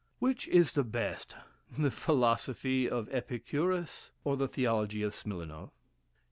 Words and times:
Which 0.17 0.47
is 0.47 0.71
the 0.71 0.83
best, 0.83 1.35
the 1.77 1.91
philosophy 1.91 2.89
of 2.89 3.07
Epicurus, 3.09 4.09
or 4.23 4.35
the 4.35 4.47
theology 4.47 5.03
of 5.03 5.13
Smilenof? 5.13 5.69